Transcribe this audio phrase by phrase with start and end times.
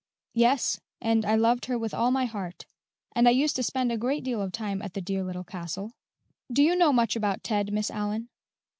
[0.33, 2.65] "Yes; and loved her with all my heart;
[3.15, 5.91] and I used to spend a great deal of time at the dear Little Castle."
[6.51, 8.29] "Do you know much about Ted, Miss Allyn?"